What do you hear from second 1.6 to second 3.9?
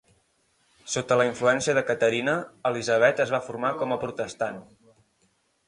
de Caterina, Elisabet es va formar